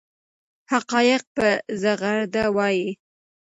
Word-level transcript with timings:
حقایق 0.71 1.21
په 1.35 1.47
زغرده 1.81 2.43
وایي. 2.55 2.89